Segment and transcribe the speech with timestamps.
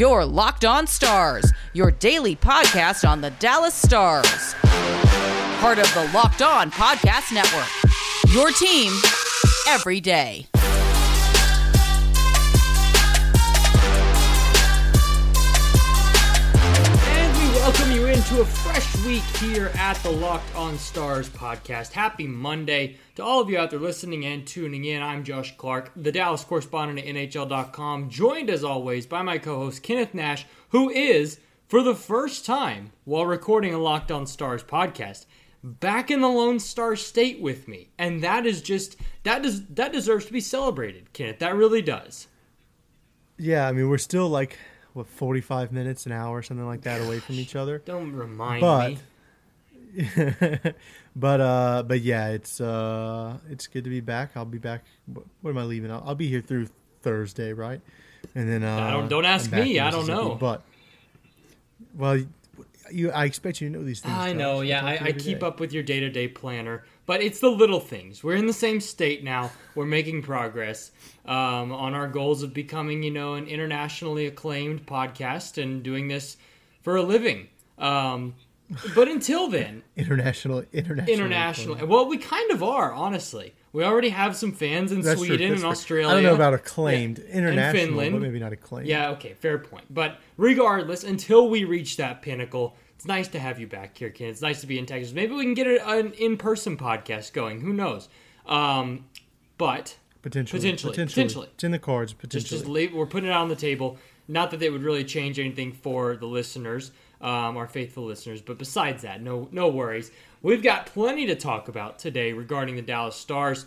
[0.00, 4.54] Your Locked On Stars, your daily podcast on the Dallas Stars.
[5.60, 7.68] Part of the Locked On Podcast Network.
[8.34, 8.94] Your team
[9.68, 10.46] every day.
[17.70, 21.92] Welcome you into a fresh week here at the Locked On Stars podcast.
[21.92, 25.00] Happy Monday to all of you out there listening and tuning in.
[25.00, 29.84] I'm Josh Clark, the Dallas correspondent at NHL.com, joined as always by my co host
[29.84, 31.38] Kenneth Nash, who is,
[31.68, 35.26] for the first time while recording a Locked On Stars podcast,
[35.62, 37.90] back in the Lone Star State with me.
[37.96, 41.38] And that is just, that, does, that deserves to be celebrated, Kenneth.
[41.38, 42.26] That really does.
[43.38, 44.58] Yeah, I mean we're still like
[45.00, 47.78] what forty five minutes an hour something like that away from each other.
[47.84, 48.98] Don't remind But- me.
[51.16, 54.30] but uh, but yeah, it's uh, it's good to be back.
[54.36, 54.84] I'll be back.
[55.42, 55.90] What, am I leaving?
[55.90, 56.68] I'll, I'll be here through
[57.02, 57.80] Thursday, right?
[58.36, 60.36] And then uh, I don't- don't ask me, I don't know.
[60.36, 60.62] But
[61.96, 62.22] well,
[62.92, 64.14] you I expect you to know these things.
[64.16, 64.38] I Josh.
[64.38, 65.46] know, yeah, I, I keep day.
[65.46, 68.22] up with your day to day planner, but it's the little things.
[68.22, 69.50] We're in the same state now.
[69.74, 70.92] We're making progress
[71.26, 76.36] um, on our goals of becoming, you know, an internationally acclaimed podcast and doing this
[76.82, 77.48] for a living.
[77.78, 78.36] Um,
[78.94, 81.86] but until then, international international international.
[81.88, 83.54] Well, we kind of are, honestly.
[83.72, 85.64] We already have some fans in That's Sweden and.
[85.64, 86.06] Australia.
[86.06, 88.12] I don't know about acclaimed Yeah, international, Finland.
[88.12, 88.86] but maybe not acclaimed.
[88.86, 89.92] Yeah, okay, fair point.
[89.92, 94.28] But regardless, until we reach that pinnacle, it's nice to have you back here, Ken.
[94.28, 95.14] It's nice to be in Texas.
[95.14, 97.62] Maybe we can get an in-person podcast going.
[97.62, 98.10] Who knows?
[98.44, 99.06] Um,
[99.56, 101.48] but potentially, Potentially, potentially, potentially.
[101.54, 102.12] It's in the cards.
[102.12, 103.96] just Potentially, just leave, we're putting it on the table.
[104.28, 108.42] Not that it would really change anything for the listeners, um, our faithful listeners.
[108.42, 110.10] But besides that, no no worries.
[110.42, 113.64] We've got plenty to talk about today regarding the Dallas Stars,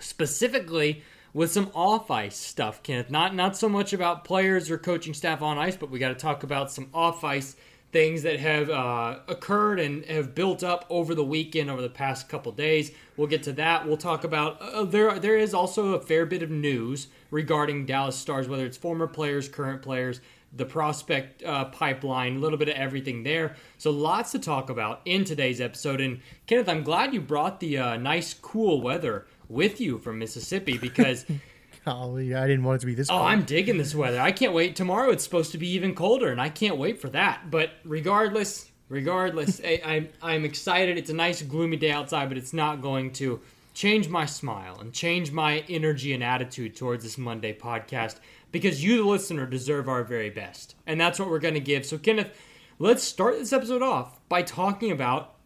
[0.00, 3.12] specifically with some off ice stuff, Kenneth.
[3.12, 6.16] Not not so much about players or coaching staff on ice, but we got to
[6.16, 7.54] talk about some off ice
[7.92, 12.28] things that have uh, occurred and have built up over the weekend, over the past
[12.28, 12.92] couple days.
[13.16, 13.86] We'll get to that.
[13.86, 15.18] We'll talk about uh, there.
[15.18, 19.48] There is also a fair bit of news regarding Dallas Stars, whether it's former players,
[19.48, 20.20] current players,
[20.52, 23.56] the prospect uh, pipeline, a little bit of everything there.
[23.78, 26.00] So lots to talk about in today's episode.
[26.00, 30.78] And Kenneth, I'm glad you brought the uh, nice, cool weather with you from Mississippi
[30.78, 31.26] because.
[31.86, 33.08] Oh, Golly, I didn't want it to be this.
[33.08, 33.26] Oh, cold.
[33.26, 34.20] I'm digging this weather.
[34.20, 34.76] I can't wait.
[34.76, 37.50] Tomorrow it's supposed to be even colder, and I can't wait for that.
[37.50, 40.98] But regardless, regardless, I, I'm I'm excited.
[40.98, 43.40] It's a nice gloomy day outside, but it's not going to
[43.72, 48.16] change my smile and change my energy and attitude towards this Monday podcast
[48.52, 51.86] because you, the listener, deserve our very best, and that's what we're going to give.
[51.86, 52.36] So, Kenneth,
[52.78, 55.36] let's start this episode off by talking about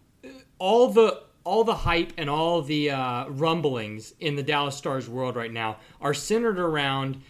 [0.58, 5.37] all the all the hype and all the uh, rumblings in the Dallas Stars world
[5.37, 7.21] right now are centered around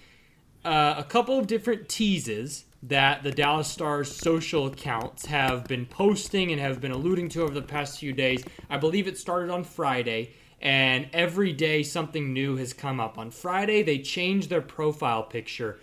[0.65, 6.53] uh, a couple of different teases that the Dallas Stars social accounts have been posting
[6.53, 8.45] and have been alluding to over the past few days.
[8.71, 13.19] I believe it started on Friday, and every day something new has come up.
[13.19, 15.81] On Friday, they changed their profile picture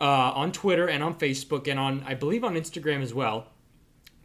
[0.00, 3.48] uh, on Twitter and on Facebook and on, I believe, on Instagram as well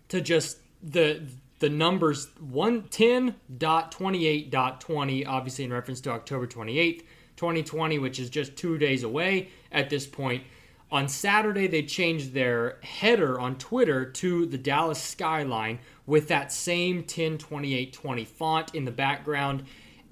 [0.09, 1.21] to just the
[1.59, 7.03] the numbers 110.28.20 obviously in reference to October 28th
[7.35, 10.43] 2020 which is just 2 days away at this point
[10.91, 16.97] on Saturday they changed their header on Twitter to the Dallas skyline with that same
[16.97, 19.63] 102820 font in the background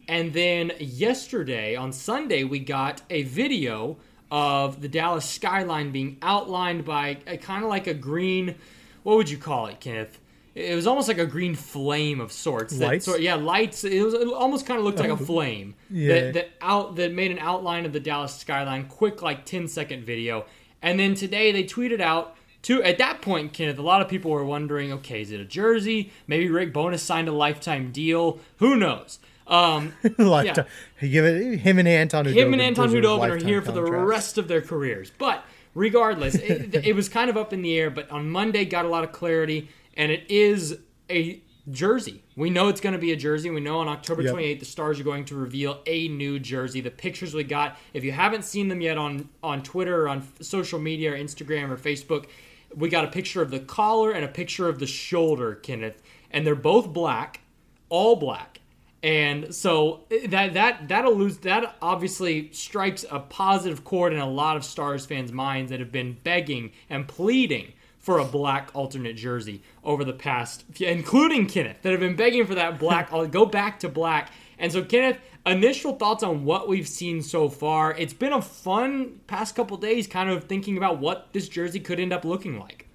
[0.08, 3.98] and then yesterday on Sunday we got a video
[4.30, 8.56] of the Dallas skyline being outlined by a kind of like a green
[9.04, 10.20] what would you call it, Kenneth?
[10.58, 12.78] It was almost like a green flame of sorts.
[12.80, 13.06] That Lights?
[13.06, 13.84] Sort, yeah, lights.
[13.84, 16.14] It was it almost kind of looked like a flame Yeah.
[16.14, 18.86] that, that out that made an outline of the Dallas skyline.
[18.86, 20.46] Quick, like 10 second video.
[20.82, 22.36] And then today they tweeted out.
[22.64, 25.46] To, at that point, Kenneth, a lot of people were wondering, okay, is it a
[25.46, 26.12] jersey?
[26.26, 28.40] Maybe Rick Bowness signed a lifetime deal.
[28.58, 29.20] Who knows?
[29.46, 30.66] Um, lifetime.
[31.00, 32.26] He give it him and Anton.
[32.26, 34.10] him and Anton Khudobin are here for the contracts.
[34.10, 35.12] rest of their careers.
[35.18, 37.90] But regardless, it, it was kind of up in the air.
[37.90, 40.78] But on Monday, got a lot of clarity, and it is
[41.10, 42.24] a jersey.
[42.38, 43.50] We know it's going to be a jersey.
[43.50, 44.36] We know on October Yep.
[44.36, 46.80] 28th, the Stars are going to reveal a new jersey.
[46.80, 50.26] The pictures we got, if you haven't seen them yet on on Twitter or on
[50.42, 52.28] social media or Instagram or Facebook,
[52.76, 56.02] we got a picture of the collar and a picture of the shoulder, Kenneth,
[56.32, 57.42] and they're both black,
[57.90, 58.62] all black.
[59.04, 64.30] And so eh, that that that alludes that obviously strikes a positive chord in a
[64.30, 67.74] lot of Stars fans' minds that have been begging and pleading
[68.08, 72.56] for a black alternate jersey over the past, including Kenneth, that have been begging for
[72.56, 73.10] that black.
[73.12, 74.32] I'll go back to black.
[74.58, 77.94] And so Kenneth, initial thoughts on what we've seen so far.
[77.96, 82.00] It's been a fun past couple days, kind of thinking about what this jersey could
[82.00, 82.88] end up looking like.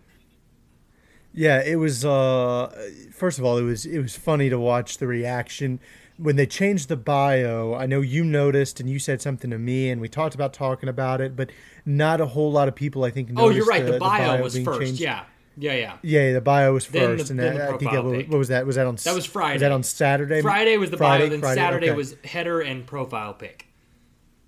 [1.34, 2.06] Yeah, it was.
[2.06, 2.70] Uh,
[3.12, 5.78] first of all, it was it was funny to watch the reaction
[6.22, 7.74] when they changed the bio.
[7.74, 10.88] I know you noticed and you said something to me, and we talked about talking
[10.88, 11.50] about it, but
[11.84, 13.30] not a whole lot of people, I think.
[13.36, 13.84] Oh, you're noticed right.
[13.86, 14.80] The, the bio, was being first.
[14.80, 15.00] changed.
[15.00, 15.24] Yeah,
[15.56, 15.96] yeah, yeah.
[16.02, 18.28] Yeah, the bio was Then the- first, and then that, the I think that was,
[18.28, 18.66] what was that?
[18.66, 18.96] Was that on?
[18.96, 19.54] That was Friday.
[19.54, 20.40] Was that on Saturday?
[20.42, 21.96] Friday was the Friday, bio, then Friday, Saturday okay.
[21.96, 23.66] was header and profile pic.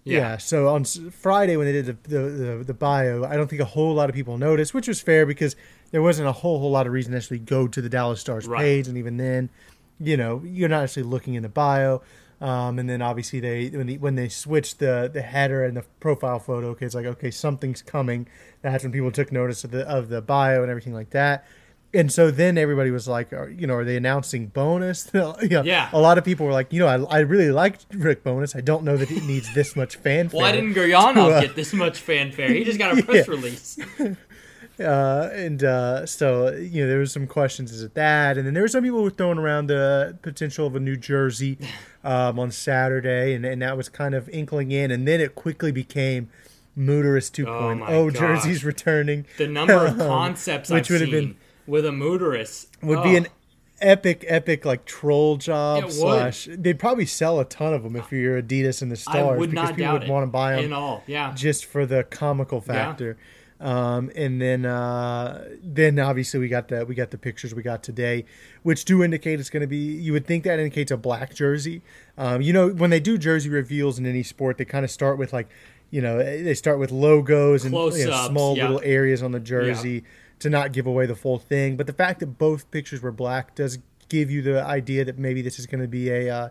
[0.04, 0.36] Yeah.
[0.36, 3.66] So on Friday when they did the, the, the, the bio, I don't think a
[3.66, 5.56] whole lot of people noticed, which was fair because
[5.92, 8.46] there wasn't a whole whole lot of reason to actually go to the Dallas Stars
[8.46, 8.60] Right.
[8.60, 9.48] page, and even then,
[10.00, 12.02] you know, you're not actually looking in the bio.
[12.40, 15.84] Um, and then obviously they when, they when they switched the the header and the
[16.00, 18.26] profile photo, okay, it's like okay something's coming.
[18.60, 21.46] That's when people took notice of the of the bio and everything like that.
[21.94, 25.10] And so then everybody was like, are, you know, are they announcing Bowness?
[25.14, 25.88] You know, Yeah.
[25.92, 28.56] A lot of people were like, you know, I, I really liked Rick Bowness.
[28.56, 30.40] I don't know that it needs this much fanfare.
[30.40, 32.48] Why didn't Guryanov Uh, get this much fanfare?
[32.52, 33.78] He just got a press release.
[34.80, 38.54] Uh, and uh, so you know there was some questions as to that, and then
[38.54, 41.58] there were some people who were throwing around the potential of a New Jersey
[42.02, 45.70] um, on Saturday, and, and that was kind of inkling in, and then it quickly
[45.72, 46.28] became
[46.76, 47.78] Mooterus 2.0.
[47.78, 48.10] my Oh.
[48.10, 49.26] Jersey's returning.
[49.38, 51.36] The number of Um, concepts which would have been
[51.66, 53.28] with a Mooterus would oh, be an
[53.80, 55.92] epic, epic like troll job It would.
[55.94, 56.48] slash.
[56.50, 59.70] They'd probably sell a ton of them if you're Adidas and the Stars would because
[59.72, 61.04] people would want to buy them in all.
[61.06, 63.16] Yeah, just for the comical factor.
[63.64, 67.82] Um, and then uh, then obviously we got the we got the pictures we got
[67.82, 68.26] today,
[68.62, 69.78] which do indicate it's going to be.
[69.78, 71.80] You would think that indicates a black jersey.
[72.18, 75.16] Um, you know, when they do jersey reveals in any sport, they kind of start
[75.16, 75.48] with like,
[75.90, 78.64] you know, they start with logos and you know, small yeah.
[78.64, 80.04] little areas on the jersey
[80.40, 81.78] to not give away the full thing.
[81.78, 83.78] But the fact that both pictures were black does
[84.10, 86.48] give you the idea that maybe this is going to be a uh,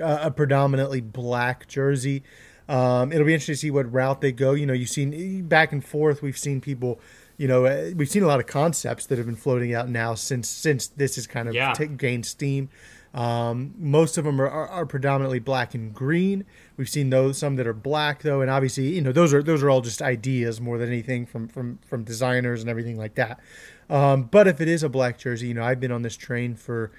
[0.00, 2.24] a predominantly black jersey.
[2.68, 4.52] Um, it'll be interesting to see what route they go.
[4.52, 6.22] You know, you've seen back and forth.
[6.22, 7.00] We've seen people.
[7.38, 10.14] You know, uh, we've seen a lot of concepts that have been floating out now
[10.14, 11.72] since since this has kind of Yeah.
[11.72, 12.68] ta- gained steam.
[13.14, 16.44] Um, most of them are, are, are predominantly black and green.
[16.76, 19.62] We've seen those some that are black though, and obviously you know those are those
[19.62, 23.40] are all just ideas more than anything from from from designers and everything like that.
[23.88, 26.54] Um, but if it is a black jersey, you know I've been on this train
[26.54, 26.90] for,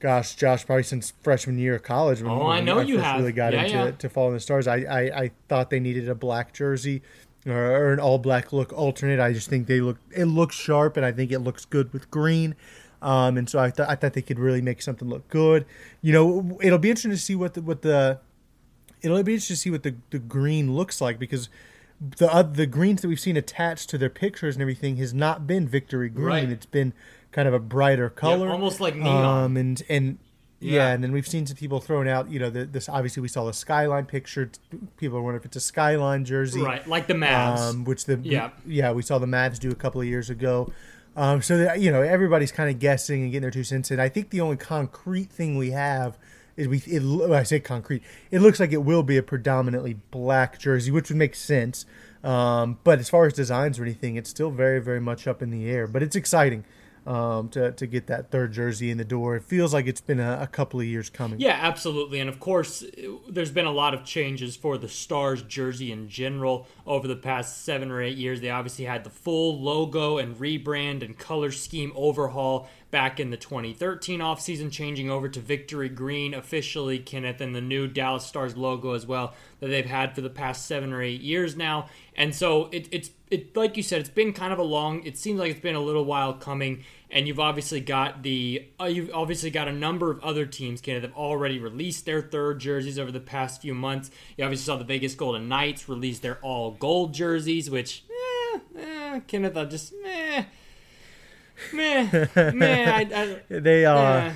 [0.00, 2.22] gosh, Josh, probably since freshman year of college.
[2.22, 3.20] When, Oh, I when know you first have.
[3.20, 3.90] Really got Yeah, into yeah.
[3.92, 4.66] to following the stars.
[4.66, 7.02] I, I I thought they needed a black jersey.
[7.46, 9.20] Or, or an all black look alternate.
[9.20, 12.10] I just think they look it looks sharp, and I think it looks good with
[12.10, 12.56] green.
[13.00, 15.64] Um, and so I thought I thought they could really make something look good.
[16.02, 18.18] You know, it'll be interesting to see what the what the
[19.00, 21.48] it'll be interesting to see what the, the green looks like because
[22.18, 25.46] the uh, the greens that we've seen attached to their pictures and everything has not
[25.46, 26.26] been victory green.
[26.26, 26.50] Right.
[26.50, 26.92] It's been
[27.32, 29.44] kind of a brighter color, almost like neon.
[29.44, 30.18] Um, and and
[30.60, 30.72] yeah.
[30.72, 30.88] Yeah.
[30.92, 32.30] and then we've seen some people throwing out.
[32.30, 34.50] You know, the, this obviously we saw the skyline picture.
[34.96, 37.58] People are wondering if it's a skyline jersey, right, like the Mavs.
[37.58, 38.50] um, which the Yeah.
[38.66, 40.72] yeah we saw the Mavs do a couple of years ago.
[41.16, 43.98] Um, so that, you know everybody's kind of guessing and getting their two cents in.
[44.00, 46.16] I think the only concrete thing we have
[46.56, 46.78] is we.
[46.86, 51.08] It, I say concrete, it looks like it will be a predominantly black jersey, which
[51.08, 51.86] would make sense.
[52.24, 55.50] Um, but as far as designs or anything, it's still very very much up in
[55.50, 55.86] the air.
[55.86, 56.64] But it's exciting
[57.08, 59.34] um, to to get that third jersey in the door.
[59.34, 61.40] It feels like it's been a, a couple of years coming.
[61.40, 62.20] Yeah, absolutely.
[62.20, 62.84] And of course,
[63.26, 67.64] there's been a lot of changes for the Stars jersey in general over the past
[67.64, 68.42] seven or eight years.
[68.42, 73.36] They obviously had the full logo and rebrand and color scheme overhaul back in the
[73.36, 78.92] 2013 offseason, changing over to Victory Green officially, Kenneth, and the new Dallas Stars logo
[78.92, 81.88] as well that they've had for the past seven or eight years now.
[82.16, 85.04] And so it, it's it like you said, it's been kind of a long.
[85.04, 88.84] It seems like it's been a little while coming, and you've obviously got the uh,
[88.84, 92.60] you've obviously got a number of other teams, Canada, that have already released their third
[92.60, 94.10] jerseys over the past few months.
[94.36, 99.20] You obviously saw the Vegas Golden Knights release their all gold jerseys, which eh, eh,
[99.26, 100.44] Kenneth, I just meh.
[101.72, 104.32] Meh, meh, I, I, They uh eh.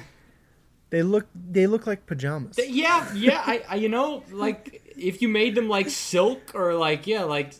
[0.91, 2.59] they look they look like pajamas.
[2.59, 3.43] Yeah, yeah.
[3.47, 7.55] I, I, you know, like if you made them like silk or like yeah, like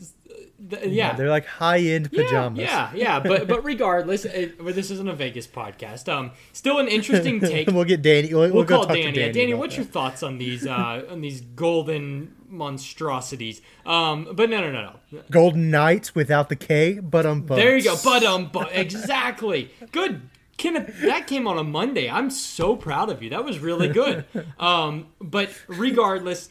[0.71, 2.61] th- yeah, They're like high end pajamas.
[2.61, 6.09] Yeah, yeah, but but regardless, it, well, this isn't a Vegas podcast.
[6.13, 7.69] Um, still an interesting take.
[7.69, 8.29] we'll get Danny.
[8.33, 9.13] We'll, We'll, we'll call talk Danny.
[9.13, 9.33] to Danny.
[9.33, 9.83] Danny, what's that.
[9.83, 13.63] your thoughts on these uh on these golden monstrosities?
[13.87, 15.23] Um, but no, no, no, no.
[15.31, 17.47] Golden Knights without the K, but um.
[17.47, 17.97] There you go.
[18.03, 19.71] But um, exactly.
[19.93, 20.23] Good.
[20.59, 22.09] Kenneth, that came on a Monday.
[22.09, 23.31] I'm so proud of you.
[23.31, 24.25] That was really good.
[24.61, 26.51] Um, but regardless,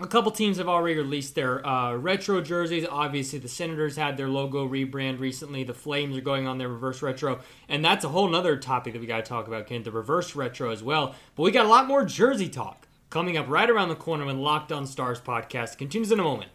[0.00, 2.86] a couple teams have already released their uh, retro jerseys.
[2.88, 5.64] Obviously, the Senators had their logo rebrand recently.
[5.64, 9.00] The Flames are going on their reverse retro, and that's a whole other topic that
[9.00, 9.84] we got to talk about, Kent.
[9.84, 11.14] The reverse retro as well.
[11.34, 14.40] But we got a lot more jersey talk coming up right around the corner when
[14.40, 16.50] Locked On Stars podcast continues in a moment.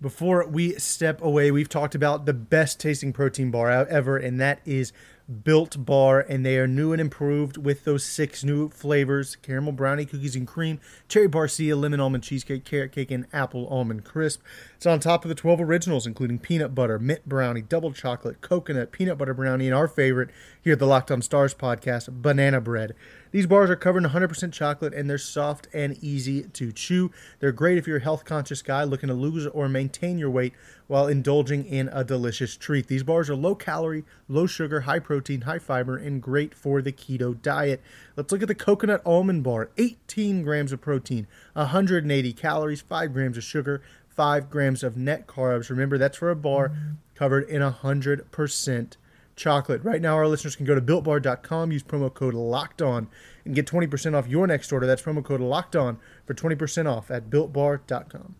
[0.00, 4.60] Before we step away, we've talked about the best tasting protein bar ever, and that
[4.64, 4.92] is
[5.28, 10.06] Built Bar, and they are new and improved with those six new flavors caramel brownie,
[10.06, 14.40] cookies and cream, cherry barcia, lemon almond cheesecake, carrot cake, and apple almond crisp.
[14.78, 18.92] It's on top of the 12 originals, including peanut butter, mint brownie, double chocolate, coconut,
[18.92, 20.30] peanut butter brownie, and our favorite
[20.62, 22.94] here at the Locked on Stars podcast, banana bread.
[23.32, 27.10] These bars are covered in 100% chocolate and they're soft and easy to chew.
[27.40, 30.54] They're great if you're a health conscious guy looking to lose or maintain your weight
[30.86, 32.86] while indulging in a delicious treat.
[32.86, 36.92] These bars are low calorie, low sugar, high protein, high fiber, and great for the
[36.92, 37.82] keto diet.
[38.14, 43.36] Let's look at the coconut almond bar 18 grams of protein, 180 calories, 5 grams
[43.36, 43.82] of sugar,
[44.18, 45.70] 5 grams of net carbs.
[45.70, 46.72] Remember, that's for a bar
[47.14, 48.96] covered in 100%
[49.36, 49.84] chocolate.
[49.84, 53.06] Right now, our listeners can go to builtbar.com, use promo code locked on,
[53.44, 54.88] and get 20% off your next order.
[54.88, 58.34] That's promo code locked on for 20% off at builtbar.com.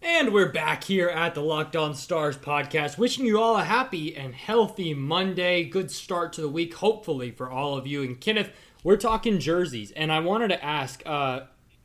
[0.00, 4.16] And we're back here at the Locked On Stars podcast, wishing you all a happy
[4.16, 5.64] and healthy Monday.
[5.64, 8.02] Good start to the week, hopefully, for all of you.
[8.02, 8.50] And Kenneth,
[8.82, 11.42] we're talking jerseys, and I wanted to ask, uh,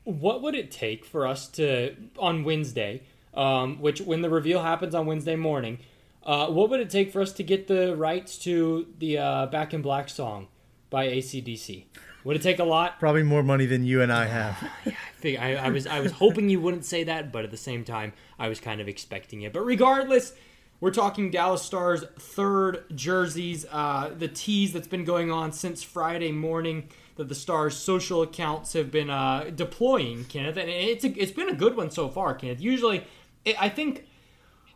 [0.08, 3.02] what would it take for us to on Wednesday,
[3.34, 5.80] um, which when the reveal happens on Wednesday morning,
[6.24, 9.74] uh, what would it take for us to get the rights to the uh, Back
[9.74, 10.48] in Black song
[10.90, 11.84] by ACDC?
[12.24, 13.00] Would it take a lot?
[13.00, 14.70] Probably more money than you and I have.
[15.26, 18.14] I, I, was I was hoping you wouldn't say that, but at the same time,
[18.40, 19.52] I was kind of expecting it.
[19.52, 20.34] But regardless,
[20.80, 23.66] we're talking Dallas Stars third jerseys.
[23.70, 28.74] Uh, the tease that's been going on since Friday morning that the Stars social accounts
[28.74, 32.34] have been uh, deploying, Kenneth, and it's a, it's been a good one so far,
[32.36, 32.62] Kenneth.
[32.62, 33.06] Usually,
[33.46, 34.06] it, I think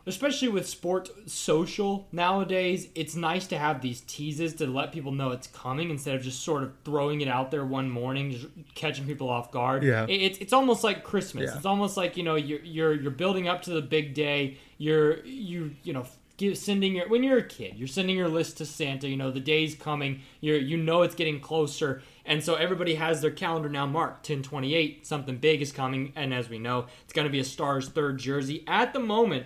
[0.06, 5.32] especially with sport social nowadays, it's nice to have these teases to let people know
[5.32, 9.06] it's coming instead of just sort of throwing it out there one morning, just catching
[9.06, 9.84] people off guard.
[9.84, 10.06] Yeah.
[10.10, 11.50] It's it's almost like Christmas.
[11.52, 11.58] Yeah.
[11.58, 14.58] It's almost like, you know, you're you're you're building up to the big day.
[14.78, 16.06] You're you you know
[16.42, 19.08] give, sending your when you're a kid, you're sending your list to Santa.
[19.08, 20.22] You know the day's coming.
[20.40, 24.30] You're you know it's getting closer, and so everybody has their calendar now marked.
[24.30, 27.90] 1028, something big is coming, and as we know, it's going to be a Stars
[27.90, 28.64] third jersey.
[28.68, 29.46] At the moment,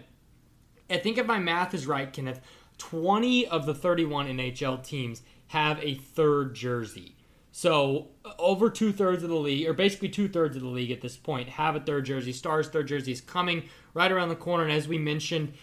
[0.90, 2.42] I think if my math is right, Kenneth,
[2.78, 7.16] 20 of the 31 NHL teams have a third jersey.
[7.52, 10.92] So uh, over two thirds of the league, or basically two thirds of the league
[10.92, 12.34] at this point, have a third jersey.
[12.34, 15.54] Stars third jersey is coming right around the corner, and as we mentioned,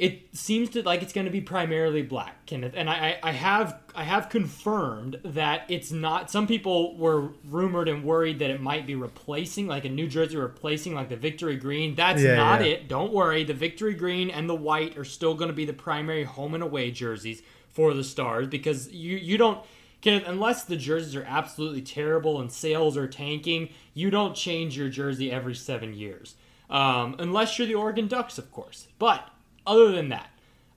[0.00, 2.72] it seems to like it's going to be primarily black, Kenneth.
[2.74, 6.30] And I, I have I have confirmed that it's not.
[6.30, 10.38] Some people were rumored and worried that it might be replacing, like a New Jersey
[10.38, 11.94] replacing, like the Victory Green.
[11.94, 12.68] That's Yeah, not yeah.
[12.68, 12.88] it.
[12.88, 13.44] Don't worry.
[13.44, 16.62] The Victory Green and the white are still going to be the primary home and
[16.62, 19.62] away jerseys for the Stars because you you don't.
[20.00, 24.88] Kenneth, unless the jerseys are absolutely terrible and sales are tanking, you don't change your
[24.88, 26.36] jersey every seven years.
[26.70, 28.88] Um, unless you're the Oregon Ducks, of course.
[28.98, 29.28] But
[29.66, 30.30] other than that,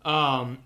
[0.06, 0.60] um,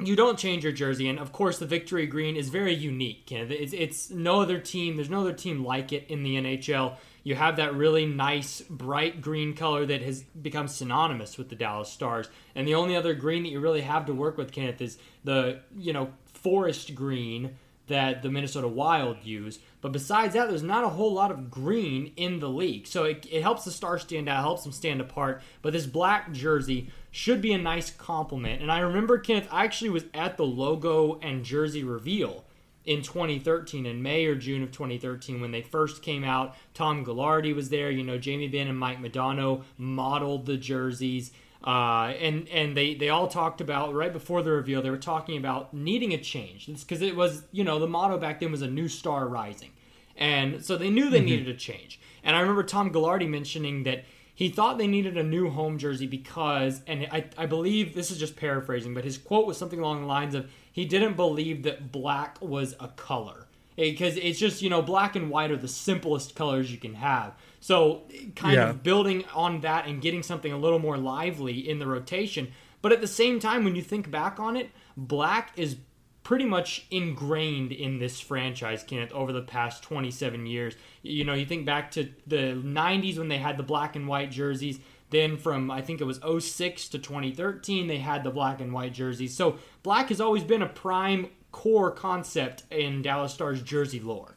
[0.00, 3.30] you don't change your jersey, and of course, the victory green is very unique.
[3.30, 4.96] It's, it's no other team.
[4.96, 6.96] There's no other team like it in the NHL.
[7.22, 11.88] You have that really nice bright green color that has become synonymous with the Dallas
[11.88, 14.98] Stars, and the only other green that you really have to work with, Kenneth, is
[15.22, 19.58] the you know forest green that the Minnesota Wild use.
[19.80, 22.86] But besides that, there's not a whole lot of green in the league.
[22.86, 25.42] So it, it helps the Stars stand out, helps them stand apart.
[25.60, 28.62] But this black jersey should be a nice compliment.
[28.62, 32.44] And I remember, Kenneth, I actually was at the logo and jersey reveal
[32.84, 36.54] in 2013, in May or June of 2013, when they first came out.
[36.74, 37.90] Tom Gaglardi was there.
[37.90, 41.32] You know, Jamie Benn and Mike Modano modeled the jerseys.
[41.64, 45.38] Uh, and and they, they all talked about right before the reveal they were talking
[45.38, 46.66] about needing a change.
[46.66, 49.70] Because it was you know the motto back then was a new star rising.
[50.16, 51.98] And so they knew they needed a change.
[52.22, 54.04] And I remember Tom Gaglardi mentioning that
[54.34, 58.18] he thought they needed a new home jersey because and I, I believe this is
[58.18, 61.92] just paraphrasing but his quote was something along the lines of he didn't believe that
[61.92, 63.46] black was a color.
[63.76, 67.34] Because it's just you know black and white are the simplest colors you can have
[67.64, 68.02] so
[68.36, 68.68] kind Yeah.
[68.68, 72.48] of building on that and getting something a little more lively in the rotation.
[72.82, 75.76] But at the same time when you think back on it black is
[76.22, 80.74] pretty much ingrained in this franchise Kenneth over the past 27 years.
[81.02, 84.30] You know you think back to the 90s when they had the black and white
[84.30, 84.78] jerseys.
[85.08, 88.92] Then from I think it was 06 to 2013 they had the black and white
[88.92, 89.34] jerseys.
[89.34, 94.33] So black has always been a prime core concept in Dallas Stars jersey lore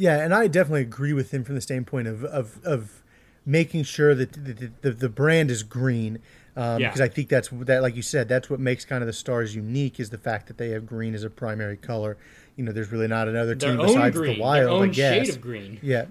[0.00, 3.02] Yeah, and I definitely agree with him from the standpoint of of, of
[3.44, 6.18] making sure that the, the, the brand is green.
[6.56, 6.88] Um, Yeah.
[6.88, 9.54] Because I think that's that, like you said, that's what makes kind of the Stars
[9.54, 12.16] unique is the fact that they have green as a primary color.
[12.56, 14.92] You know, there's really not another Their team besides green, the Wild, their own I
[14.92, 15.26] guess.
[15.26, 15.78] shade of green.
[15.82, 16.06] Yeah,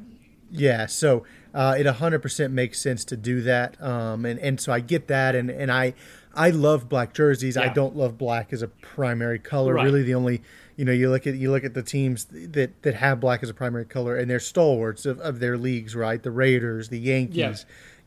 [0.51, 0.85] yeah.
[0.85, 4.79] So uh, it hundred percent makes sense to do that, um, and and so I
[4.79, 5.93] get that, and and I
[6.33, 7.57] I love black jerseys.
[7.57, 9.73] I don't love black as a primary color.
[9.73, 9.83] Right.
[9.85, 10.41] Really, the only
[10.79, 13.49] you know you look at you look at the teams that that have black as
[13.49, 16.23] a primary color, and they're stalwarts of, of their leagues, right?
[16.23, 17.55] The Raiders, the Yankees, Yeah.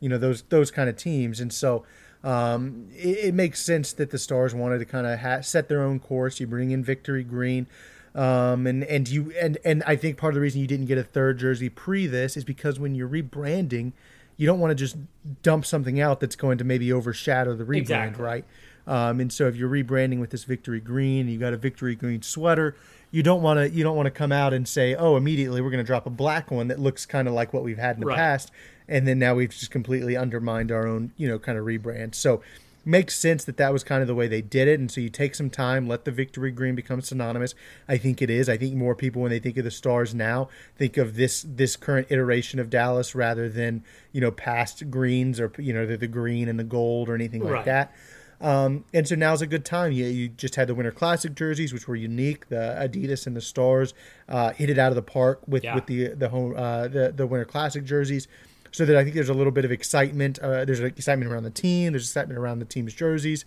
[0.00, 1.84] you know those those kind of teams, and so.
[2.24, 5.82] Um, it, it makes sense that the Stars wanted to kind of ha- set their
[5.82, 6.38] own course.
[6.38, 7.66] You bring in Victory Green,
[8.14, 10.98] um, and and you and and I think part of the reason you didn't get
[10.98, 13.90] a third jersey pre this is because when you're rebranding,
[14.36, 14.96] you don't want to just
[15.42, 18.24] dump something out that's going to maybe overshadow the rebrand, Exactly.
[18.24, 18.44] right?
[18.86, 22.22] Um, and so if you're rebranding with this Victory Green, you got a Victory Green
[22.22, 22.74] sweater.
[23.10, 25.70] You don't want to you don't want to come out and say, oh, immediately we're
[25.70, 28.00] going to drop a black one that looks kind of like what we've had in
[28.00, 28.16] the Right.
[28.16, 28.50] past,
[28.88, 32.14] and then now we've just completely undermined our own you know kind of rebrand.
[32.14, 32.42] So
[32.84, 35.08] makes sense that that was kind of the way they did it and so you
[35.08, 37.54] take some time let the victory green become synonymous
[37.88, 40.48] i think it is i think more people when they think of the stars now
[40.76, 45.52] think of this this current iteration of dallas rather than you know past greens or
[45.58, 47.64] you know the, the green and the gold or anything like Right.
[47.66, 47.94] that
[48.42, 49.92] um, and so now's a good time.
[49.92, 52.48] You, you just had the Winter Classic jerseys, which were unique.
[52.48, 53.94] The Adidas and the Stars
[54.28, 55.74] uh, hit it out of the park with, Yeah.
[55.76, 58.26] with the the home uh, the the Winter Classic jerseys.
[58.72, 60.38] So that I think there's a little bit of excitement.
[60.38, 61.92] Uh, there's excitement around the team.
[61.92, 63.44] There's excitement around the team's jerseys.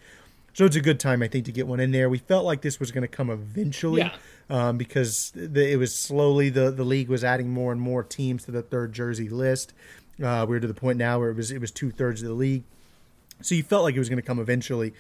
[0.54, 2.10] So it's a good time, I think, to get one in there.
[2.10, 4.12] We felt like this was going to come eventually, Yeah.
[4.50, 8.46] um, because the, it was slowly the the league was adding more and more teams
[8.46, 9.74] to the third jersey list.
[10.24, 12.34] Uh, we're to the point now where it was it was two thirds of the
[12.36, 12.64] league.
[13.42, 14.94] So you felt like it was going to come eventually.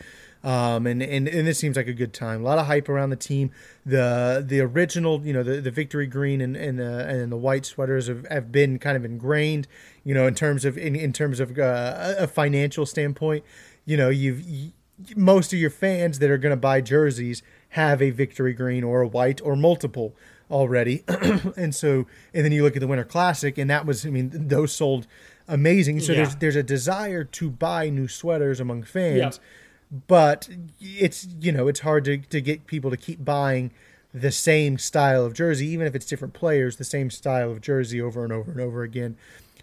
[0.43, 2.41] Um, and, and, and this seems like a good time.
[2.41, 3.49] A lot of hype around the team.
[3.83, 7.65] The the original, you know, the, the victory green and, and the and the white
[7.65, 9.67] sweaters have, have been kind of ingrained,
[10.03, 13.43] you know, in terms of in, in terms of uh, a financial standpoint.
[13.85, 14.71] You know, you've you,
[15.15, 19.01] most of your fans that are going to buy jerseys have a victory green or
[19.01, 20.15] a white or multiple
[20.49, 21.03] already.
[21.57, 24.29] and so and then you look at the Winter Classic and that was I mean
[24.31, 25.07] those sold
[25.47, 25.99] amazing.
[26.01, 26.23] So Yeah.
[26.23, 30.05] there's there's a desire to buy new sweaters among fans Yep.
[30.07, 30.49] but
[30.81, 33.71] it's you know it's hard to, to get people to keep buying
[34.13, 37.99] the same style of jersey even if it's different players the same style of jersey
[38.01, 39.15] over and over and over again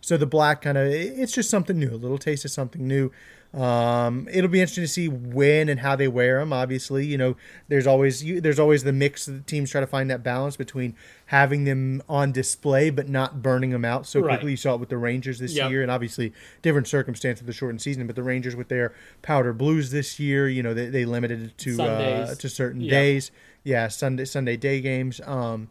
[0.02, 3.10] so the black kind of it's just something new a little taste of something new
[3.54, 7.36] um, it'll be interesting to see when and how they wear them obviously you know
[7.68, 10.94] there's always you, there's always the mix the teams try to find that balance between
[11.26, 14.36] having them on display but not burning them out so Right.
[14.36, 15.70] quickly you saw it with the rangers this Yep.
[15.70, 19.52] year and obviously different circumstance of the shortened season but the rangers with their powder
[19.52, 22.90] blues this year you know they, they limited it to uh, to certain Yep.
[22.90, 23.30] days
[23.64, 25.68] yeah sunday sunday day games um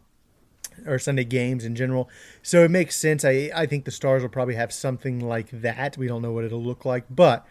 [0.86, 2.10] or sunday games in general.
[2.42, 3.24] So it makes sense.
[3.26, 5.98] I i think the stars will probably have something like that.
[5.98, 7.46] We don't know what it'll look like but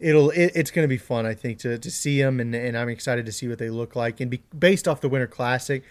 [0.00, 2.76] it'll it, it's going to be fun i think to, to see them and, and
[2.76, 4.20] i'm excited to see what they look like.
[4.20, 5.82] And be, based off the winter classic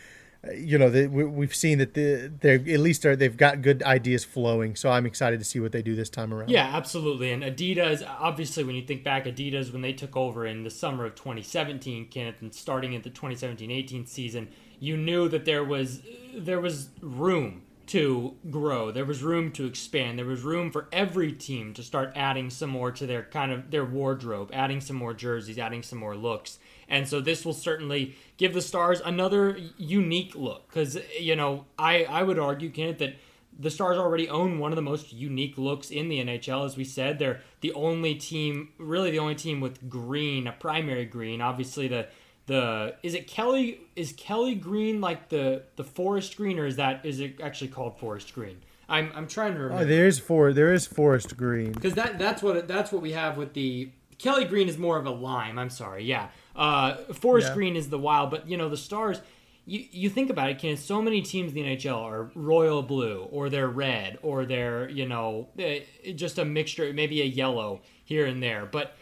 [0.46, 3.62] uh, you know the, we, we've seen that the, they're at least are, they've got
[3.62, 4.76] good ideas flowing.
[4.76, 6.50] So i'm excited to see what they do this time around.
[6.50, 7.32] Yeah, absolutely.
[7.32, 11.06] And Adidas, obviously, when you think back, Adidas, when they took over in the summer
[11.06, 16.02] of 2017, Kenneth, and starting at the 2017-18 season, you knew that there was
[16.36, 18.92] there was room to grow.
[18.92, 20.18] There was room to expand.
[20.18, 23.72] There was room for every team to start adding some more to their kind of
[23.72, 26.60] their wardrobe, adding some more jerseys, adding some more looks.
[26.88, 32.06] And so this will certainly give the Stars another unique look because you know I
[32.06, 33.16] I would argue, Kenneth, that
[33.60, 36.66] the Stars already own one of the most unique looks in the NHL.
[36.66, 41.06] As we said, they're the only team, really the only team with green, a primary
[41.06, 41.42] green.
[41.42, 42.08] Obviously, the
[42.46, 47.06] the is it Kelly is Kelly green like the the forest green, or is that
[47.06, 48.58] is it actually called forest green?
[48.90, 52.20] I'm I'm trying to oh, remember there is for there is forest green because that
[52.20, 55.58] that's what that's what we have with the Kelly green is more of a lime.
[55.58, 56.30] I'm sorry, yeah.
[56.56, 57.54] Uh, forest Yeah.
[57.56, 59.22] green is the wild, but you know the stars.
[59.66, 60.76] You, you think about it, Ken.
[60.76, 65.08] So many teams in the NHL are royal blue, or they're red, or they're you
[65.08, 65.82] know eh,
[66.16, 68.66] just a mixture, maybe a yellow here and there.
[68.66, 68.96] But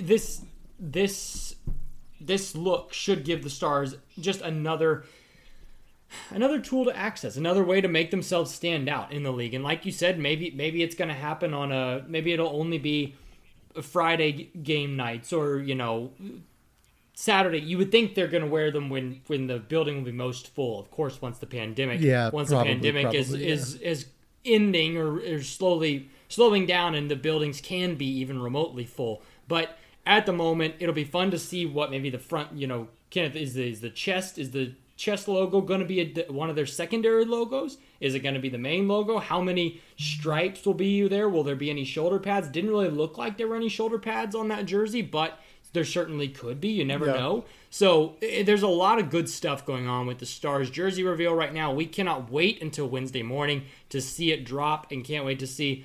[0.00, 0.42] this
[0.78, 1.53] this
[2.26, 5.04] this look should give the stars just another
[6.30, 9.54] another tool to access, another way to make themselves stand out in the league.
[9.54, 12.78] And like you said, maybe maybe it's going to happen on a maybe it'll only
[12.78, 13.14] be
[13.82, 16.12] Friday game nights or you know
[17.14, 17.60] Saturday.
[17.60, 20.48] You would think they're going to wear them when when the building will be most
[20.48, 20.80] full.
[20.80, 24.06] Of course, once the pandemic Yeah, once probably, the pandemic is probably, is is
[24.44, 29.22] ending or, or slowly slowing down and the buildings can be even remotely full.
[29.48, 32.88] But at the moment, it'll be fun to see what maybe the front, you know,
[33.10, 36.50] Kenneth is the, is the chest is the chest logo going to be a, one
[36.50, 37.78] of their secondary logos?
[38.00, 39.18] Is it going to be the main logo?
[39.18, 41.28] How many stripes will be there?
[41.28, 42.48] Will there be any shoulder pads?
[42.48, 45.38] Didn't really look like there were any shoulder pads on that jersey, but
[45.72, 46.68] there certainly could be.
[46.68, 47.14] You never Yeah.
[47.14, 47.44] know.
[47.70, 51.34] So eh, there's a lot of good stuff going on with the Stars jersey reveal
[51.34, 51.72] right now.
[51.72, 55.84] We cannot wait until Wednesday morning to see it drop, and can't wait to see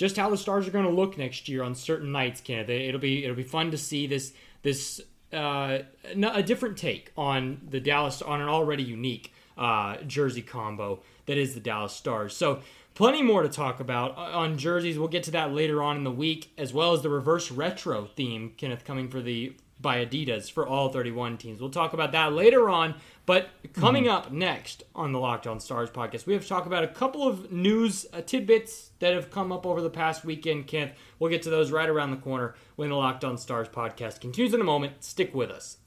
[0.00, 2.40] just how the Stars are going to look next year on certain nights.
[2.40, 4.32] Kenneth, it'll be it'll be fun to see this
[4.62, 4.98] this
[5.30, 11.36] uh, a different take on the Dallas on an already unique uh, jersey combo that
[11.36, 12.34] is the Dallas Stars.
[12.34, 12.60] So
[12.94, 14.98] plenty more to talk about uh, on jerseys.
[14.98, 18.06] We'll get to that later on in the week, as well as the reverse retro
[18.06, 18.54] theme.
[18.56, 21.60] Kenneth coming for the by Adidas for all 31 teams.
[21.60, 22.94] We'll talk about that later on.
[23.26, 26.84] But coming up next on the Locked On Stars podcast, we have to talk about
[26.84, 30.66] a couple of news uh, tidbits that have come up over the past weekend.
[30.66, 34.20] Kenneth, we'll get to those right around the corner when the Locked On Stars podcast
[34.20, 35.04] continues in a moment.
[35.04, 35.78] Stick with us.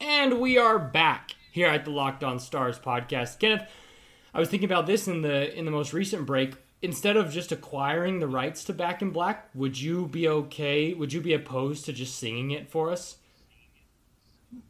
[0.00, 3.38] And we are back here at the Locked On Stars podcast.
[3.38, 3.68] Kenneth,
[4.34, 6.54] I was thinking about this in the in the most recent break.
[6.82, 10.92] Instead of just acquiring the rights to Back in Black, would you be okay?
[10.94, 13.16] Would you be opposed to just singing it for us?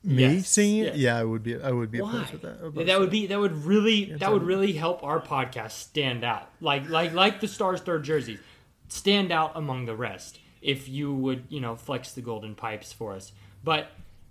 [0.05, 0.87] Me Yes, singing it?
[0.89, 0.97] yes.
[0.97, 1.61] Yeah, I would be.
[1.61, 2.11] I would be Why?
[2.11, 2.61] opposed to that.
[2.61, 6.23] That, Opposed to would be that would really that would really help our podcast stand
[6.23, 6.49] out.
[6.61, 8.39] Like like like the Stars third jerseys,
[8.89, 10.39] stand out among the rest.
[10.61, 13.33] If you would you know flex the golden pipes for us,
[13.65, 13.89] but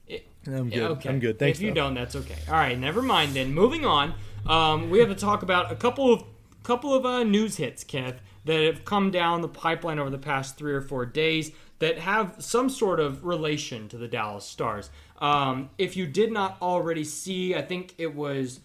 [0.08, 0.80] it, I'm good.
[0.92, 1.10] Okay.
[1.10, 1.38] I'm good.
[1.40, 1.58] Thanks.
[1.60, 1.76] If you though.
[1.82, 2.38] don't, that's okay.
[2.48, 3.54] All right, never mind then.
[3.54, 4.14] Moving on,
[4.48, 6.24] um, we have to talk about a couple of
[6.64, 10.58] couple of uh, news hits, Kenneth, that have come down the pipeline over the past
[10.58, 14.90] three or four days that have some sort of relation to the Dallas Stars.
[15.20, 18.60] Um, if you did not already see, I think it was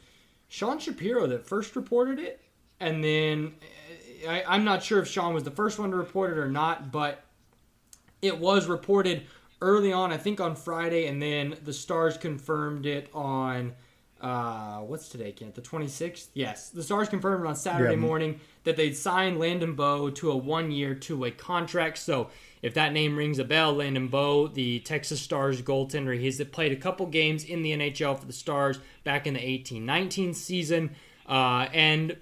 [0.49, 2.41] Sean Shapiro that first reported it,
[2.81, 3.55] and then
[4.27, 6.51] uh, I, I'm not sure if Sean was the first one to report it or
[6.51, 7.25] not, but
[8.23, 9.23] it was reported
[9.61, 13.73] early on, I think on Friday, and then the Stars confirmed it on
[14.27, 15.55] uh, what's today, Kent?
[15.55, 16.29] The 26th?
[16.35, 16.71] Yes.
[16.71, 18.01] The Stars confirmed on Saturday Yeah.
[18.01, 21.99] morning that they'd signed Landon Bow to a one year, two way contract.
[21.99, 22.31] So
[22.63, 26.77] if that name rings a bell, Landon Bow, the Texas Stars goaltender, he's played a
[26.77, 30.97] couple games in the NHL for the Stars back in the 18 19 season.
[31.29, 32.17] Uh, and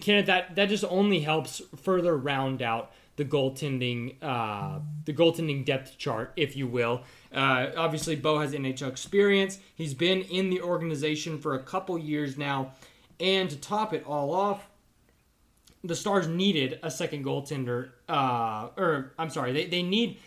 [0.00, 5.98] Kenneth, that, that just only helps further round out the goaltending uh, the goaltending depth
[5.98, 7.02] chart, if you will.
[7.34, 9.58] Uh, obviously, Bow has NHL experience.
[9.74, 12.72] He's been in the organization for a couple years now,
[13.18, 14.68] and to top it all off,
[15.82, 17.90] the Stars needed a second goaltender.
[18.08, 20.18] Uh, or I'm sorry, they, they need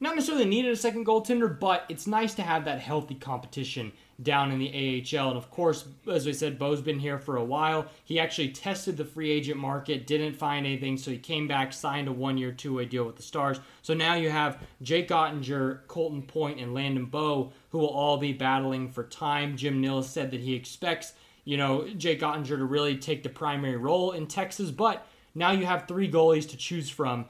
[0.00, 4.50] not necessarily needed a second goaltender, but it's nice to have that healthy competition down
[4.50, 5.28] in the AHL.
[5.28, 7.86] And of course, as I said, Bow's been here for a while.
[8.04, 12.08] He actually tested the free agent market, didn't find anything, so he came back, signed
[12.08, 13.60] a one year, two way deal with the Stars.
[13.82, 18.32] So now you have Jake Oettinger, Colton Point, and Landon Bow, who will all be
[18.32, 19.56] battling for time.
[19.56, 21.12] Jim Nillis said that he expects,
[21.44, 25.66] you know, Jake Oettinger to really take the primary role in Texas, but now you
[25.66, 27.26] have three goalies to choose from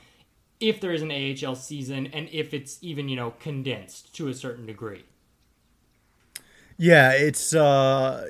[0.61, 4.35] if there is an AHL season and if it's even, you know, condensed to a
[4.35, 5.05] certain degree.
[6.81, 8.29] Yeah, it's uh,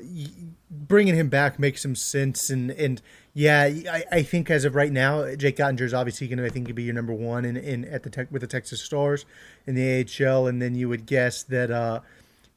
[0.71, 3.03] bringing him back makes some sense, and and
[3.35, 6.49] yeah, I, I think as of right now, Jake Oettinger is obviously going to I
[6.49, 9.27] think be your number one in, in at the tech with the Texas Stars
[9.67, 12.01] in the AHL, and then you would guess that uh,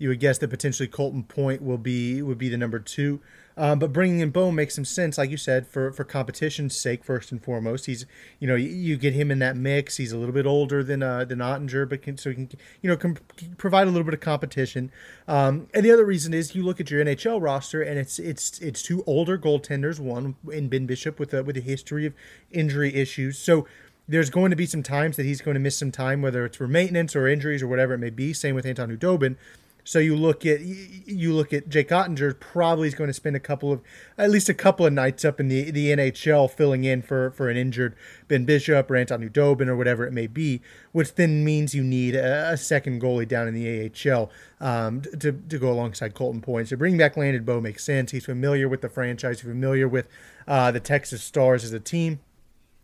[0.02, 3.22] you would guess that potentially Colton Point will be would be the number two.
[3.56, 7.04] Um, but bringing in Bow makes some sense, like you said, for for competition's sake
[7.04, 7.86] first and foremost.
[7.86, 8.08] He's
[8.40, 9.98] you know you, you get him in that mix.
[9.98, 12.50] He's a little bit older than uh, than Oettinger, but can, so he can
[12.82, 13.20] you know can
[13.58, 14.92] provide a little bit of competition.
[15.28, 18.58] Um, and the other reason is you look at your NHL roster and it's it's
[18.58, 22.16] it's two older goaltenders, one in Ben Bishop with a with a history of
[22.52, 23.38] injury issues.
[23.38, 23.68] So
[24.08, 26.58] there's going to be some times that he's going to miss some time, whether it's
[26.58, 28.34] for maintenance or injuries or whatever it may be.
[28.34, 29.38] Same with Anton Khudobin.
[29.84, 33.39] So you look at you look at Jake Oettinger probably is going to spend a
[33.39, 33.82] couple of
[34.17, 37.50] at least a couple of nights up in the the NHL filling in for for
[37.50, 37.96] an injured
[38.28, 42.15] Ben Bishop or Anton Khudobin or whatever it may be, which then means you need
[42.15, 46.70] a, a second goalie down in the AHL um, to to go alongside Colton Point.
[46.70, 48.12] So bringing back Landon Bow makes sense.
[48.12, 50.08] He's familiar with the franchise, familiar with
[50.48, 52.20] uh, the Texas Stars as a team.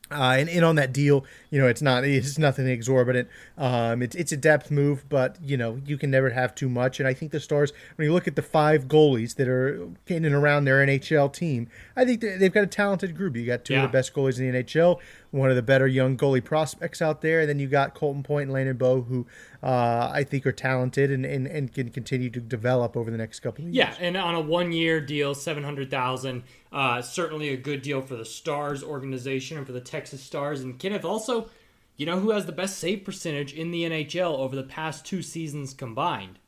[0.10, 3.28] Uh, and, and on that deal, you know, it's not it's nothing exorbitant.
[3.58, 7.00] Um, it's it's a depth move, but you know you can never have too much.
[7.00, 10.24] And I think the Stars, when you look at the five goalies that are in
[10.24, 13.36] and around their NHL team, I think they- they've got a talented group.
[13.36, 13.84] You got two Yeah.
[13.84, 15.00] of the best goalies in the NHL,
[15.32, 17.42] one of the better young goalie prospects out there.
[17.42, 19.26] And then you got Colton Point and Landon Bow, who
[19.62, 23.42] uh, I think are talented and, and, and can continue to develop over the next
[23.42, 23.76] couple of years.
[23.76, 28.16] Yeah, and on a one-year deal, seven hundred thousand, uh, certainly a good deal for
[28.16, 30.62] the Stars organization and for the Texas Stars.
[30.62, 31.50] And Kenneth also,
[31.96, 35.22] you know, who has the best save percentage in the NHL over the past two
[35.22, 36.40] seasons combined?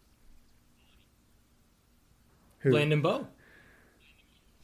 [2.64, 3.28] Landon Bow.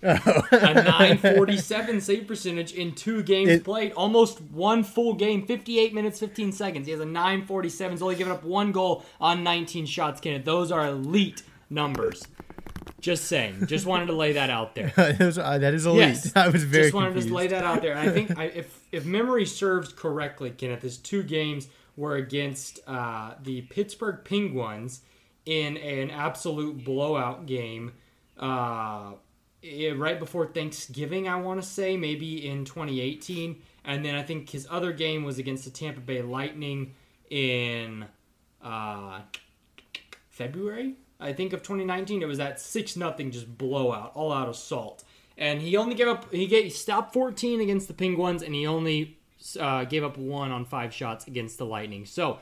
[0.05, 6.19] A 947 save percentage in two games It- played, almost one full game, 58 minutes,
[6.19, 6.85] 15 seconds.
[6.85, 7.91] He has a 947.
[7.93, 10.21] He's only given up one goal on 19 shots.
[10.21, 12.23] Kenneth, those are elite numbers.
[13.01, 13.67] Just saying.
[13.67, 14.91] Just wanted to lay that out there.
[14.97, 15.99] That is elite.
[15.99, 16.31] Yes.
[16.35, 17.27] I was very just wanted confused.
[17.29, 17.93] to lay that out there.
[17.93, 22.79] And I think I, if if memory serves correctly, Kenneth, his two games were against
[22.87, 25.01] uh, the Pittsburgh Penguins
[25.45, 27.93] in an absolute blowout game.
[28.39, 29.11] Uh,
[29.95, 33.61] right before Thanksgiving, I want to say, maybe in 2018.
[33.83, 36.93] And then I think his other game was against the Tampa Bay Lightning
[37.29, 38.05] in
[38.61, 39.21] uh,
[40.29, 42.21] February, I think of 2019.
[42.21, 45.03] It was that six nothing just blowout, all out assault,
[45.37, 46.31] and he only gave up.
[46.31, 49.17] He, gave, he stopped 14 against the Penguins, and he only
[49.59, 52.05] uh, gave up one on five shots against the Lightning.
[52.05, 52.39] So,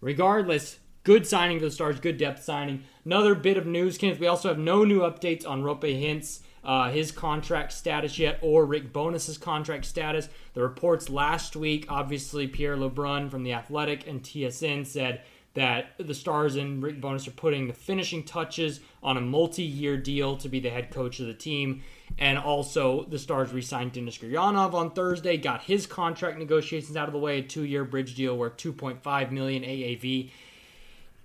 [0.00, 2.84] regardless, good signing for the Stars, good depth signing.
[3.04, 4.20] Another bit of news, Kenneth.
[4.20, 6.40] We also have no new updates on Roope Hintz.
[6.64, 10.28] Uh, his contract status yet, or Rick Bowness's contract status.
[10.54, 15.22] The reports last week, obviously, Pierre LeBrun from The Athletic and TSN said
[15.54, 20.36] that the Stars and Rick Bowness are putting the finishing touches on a multi-year deal
[20.38, 21.82] to be the head coach of the team.
[22.18, 27.12] And also, the Stars re-signed Denis Guryanov on Thursday, got his contract negotiations out of
[27.12, 30.30] the way, a two-year bridge deal worth 2.5 million AAV.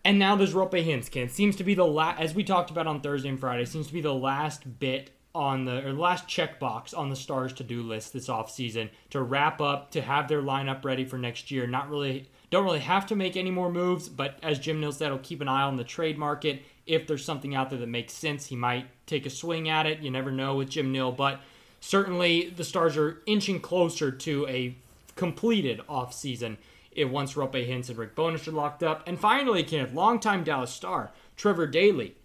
[0.04, 1.26] And now there's Rope Hinskin.
[1.26, 3.88] It seems to be the last, as we talked about on Thursday and Friday, seems
[3.88, 8.12] to be the last bit on the, or last checkbox on the Stars to-do list
[8.12, 11.67] this offseason to wrap up, to have their lineup ready for next year.
[11.67, 15.10] Not really, don't really have to make any more moves, but as Jim Nill said,
[15.10, 16.63] he'll keep an eye on the trade market.
[16.88, 20.00] If there's something out there that makes sense, he might take a swing at it.
[20.00, 21.39] You never know with Jim Nill, but
[21.82, 24.76] certainly the Stars are inching closer to a
[25.15, 26.58] completed offseason
[26.97, 29.08] once Roope Hintz and Rick Bowness are locked up.
[29.08, 32.15] And finally, Kenneth, longtime Dallas Star, Trevor Daley,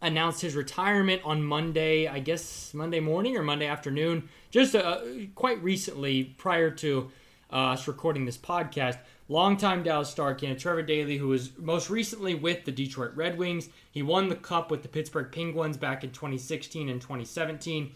[0.00, 5.00] announced his retirement on Monday, I guess Monday morning or Monday afternoon, just uh,
[5.34, 7.10] quite recently prior to
[7.52, 8.98] uh, us recording this podcast.
[9.28, 13.68] Longtime Dallas Star Kenneth Trevor Daley, who was most recently with the Detroit Red Wings.
[13.90, 17.92] He won the cup with the Pittsburgh Penguins back in 2016 and 2017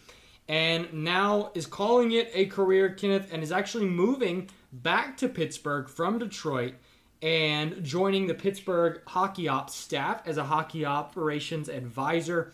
[0.50, 5.88] and now is calling it a career, Kenneth, and is actually moving back to Pittsburgh
[5.88, 6.74] from Detroit
[7.22, 12.52] and joining the Pittsburgh Hockey Ops staff as a hockey operations advisor.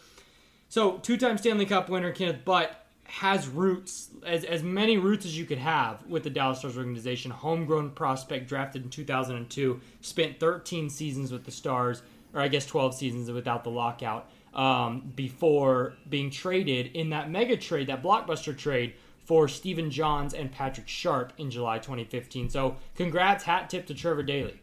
[0.69, 5.39] So, two time Stanley Cup winner, Kenneth, Butt has roots, as, as many roots as
[5.39, 7.31] you could have with the Dallas Stars organization.
[7.31, 12.03] Homegrown prospect drafted in 2002, spent 13 seasons with the Stars,
[12.35, 17.57] or I guess 12 seasons without the lockout um, before being traded in that mega
[17.57, 18.95] trade, that blockbuster trade
[19.27, 22.49] for Stephen Johns and Patrick Sharp in July 2015.
[22.49, 24.61] So, congrats, hat tip to Trevor Daley.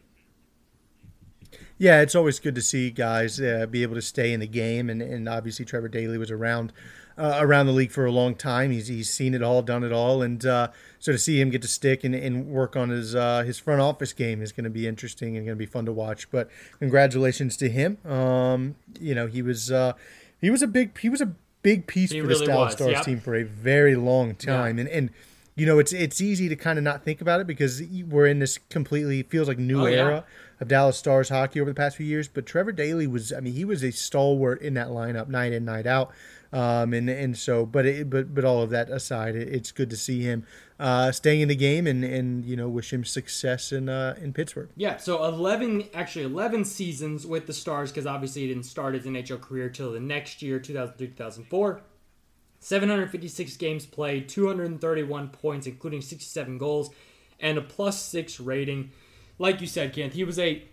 [1.76, 4.88] Yeah, it's always good to see guys uh, be able to stay in the game,
[4.88, 6.72] and, and obviously Trevor Daley was around
[7.16, 8.70] uh, around the league for a long time.
[8.70, 11.62] He's he's seen it all, done it all, and uh, so to see him get
[11.62, 14.70] to stick and, and work on his uh, his front office game is going to
[14.70, 16.30] be interesting and going to be fun to watch.
[16.30, 16.48] But
[16.78, 17.98] congratulations to him.
[18.04, 19.92] Um, you know, he was uh,
[20.40, 22.74] he was a big he was a big piece He for really the Dallas was,
[22.74, 23.04] Stars yep.
[23.04, 25.10] team for a very long time, and and.
[25.56, 28.40] You know, it's it's easy to kind of not think about it because we're in
[28.40, 29.98] this completely feels like new Oh, yeah.
[29.98, 30.24] era
[30.58, 32.26] of Dallas Stars hockey over the past few years.
[32.26, 35.64] But Trevor Daley was, I mean, he was a stalwart in that lineup night in,
[35.64, 36.10] night out.
[36.52, 39.90] Um, and and so, but it, but but all of that aside, it, it's good
[39.90, 40.44] to see him
[40.78, 44.32] uh, staying in the game and and you know wish him success in uh, in
[44.32, 44.68] Pittsburgh.
[44.76, 49.04] Yeah, so 11, actually 11 seasons with the Stars because obviously he didn't start his
[49.04, 51.82] NHL career till the next year, 2003 2004.
[52.60, 56.88] 756 games played, 231 points, including 67 goals,
[57.38, 58.90] and a plus six rating.
[59.38, 60.64] Like you said, Kent, he was a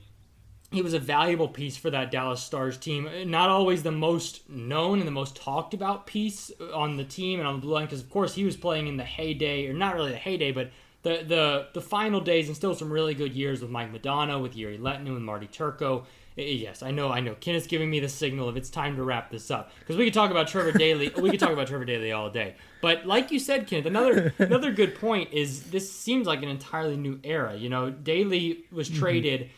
[0.72, 3.10] he was a valuable piece for that Dallas Stars team.
[3.26, 7.48] Not always the most known and the most talked about piece on the team and
[7.48, 9.96] on the blue line, because of course he was playing in the heyday, or not
[9.96, 10.72] really the heyday, but
[11.04, 14.56] the the the final days and still some really good years with Mike Modano, with
[14.56, 16.06] Jere Lehtinen, with Marty Turco.
[16.38, 17.36] Yes, I know, I know.
[17.36, 20.06] Ken is giving me the signal of it's time to wrap this up because we
[20.06, 21.10] could talk about Trevor Daley.
[21.18, 22.56] we could talk about Trevor Daley all day.
[22.82, 26.96] But like you said, Kenneth, another another good point is this seems like an entirely
[26.96, 27.56] new era.
[27.56, 29.00] You know, Daley was mm-hmm.
[29.00, 29.50] traded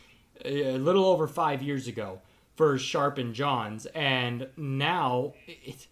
[0.44, 2.22] a little over five years ago
[2.56, 5.88] for Sharp and Johns, and now it,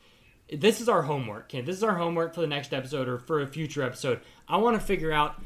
[0.52, 1.50] this is our homework.
[1.50, 1.66] Kenneth.
[1.66, 4.20] This is our homework for the next episode or for a future episode.
[4.48, 5.42] I want to figure out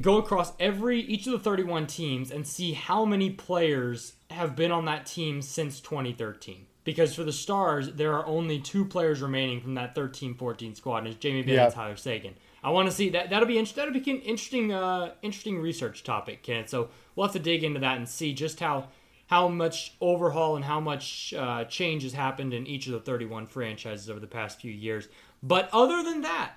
[0.00, 4.70] go across every each of the 31 teams and see how many players have been
[4.70, 9.58] on that team since 2013 because for the stars there are only two players remaining
[9.60, 11.64] from that 13-14 squad and it's jamie benn Yeah.
[11.64, 15.12] and tyler seguin i want to see that that'll be that'll be an interesting uh
[15.22, 18.88] interesting research topic kenneth so we'll have to dig into that and see just how
[19.26, 23.46] how much overhaul and how much uh, change has happened in each of the 31
[23.46, 25.06] franchises over the past few years.
[25.42, 26.52] But other than that,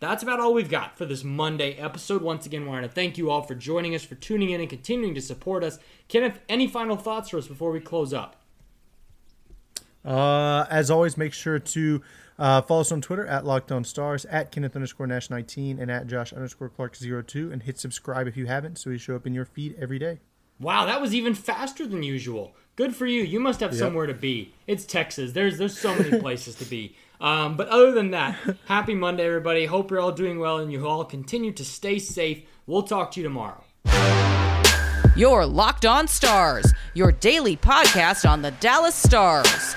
[0.00, 2.22] that's about all we've got for this Monday episode.
[2.22, 4.68] Once again, we want to thank you all for joining us, for tuning in, and
[4.68, 5.78] continuing to support us.
[6.08, 8.42] Kenneth, any final thoughts for us before we close up?
[10.04, 12.02] Uh, as always, make sure to
[12.38, 15.90] uh, follow us on Twitter at Locked On Stars, at Kenneth underscore Nash 19, and
[15.90, 19.26] at Josh underscore Clark 02, and hit subscribe if you haven't so we show up
[19.26, 20.20] in your feed every day.
[20.60, 22.54] Wow, that was even faster than usual.
[22.76, 23.22] Good for you.
[23.22, 23.78] You must have Yep.
[23.78, 24.54] somewhere to be.
[24.66, 25.32] It's Texas.
[25.32, 26.96] There's there's so many places to be.
[27.20, 29.66] Um, but other than that, happy Monday, everybody.
[29.66, 32.42] Hope you're all doing well and you all continue to stay safe.
[32.66, 33.62] We'll talk to you tomorrow.
[35.14, 39.76] Your Locked On Stars, your daily podcast on the Dallas Stars.